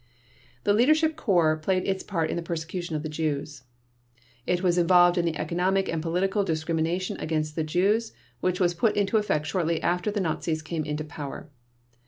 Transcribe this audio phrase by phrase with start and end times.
[0.63, 3.61] The Leadership Corps played its part in the persecution of the Jews.
[4.47, 8.95] It was involved in the economic and political discrimination against the Jews which was put
[8.95, 11.51] into effect shortly after the Nazis came into power.